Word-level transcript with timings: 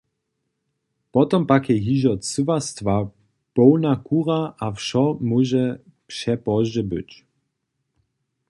Potom 1.15 1.43
pak 1.51 1.63
je 1.71 1.75
hižo 1.87 2.13
cyła 2.29 2.57
stwa 2.69 2.97
połna 3.55 3.93
kura 4.07 4.41
a 4.63 4.67
wšo 4.77 5.05
móže 5.29 5.65
přepozdźe 6.09 6.83
być! 6.91 7.09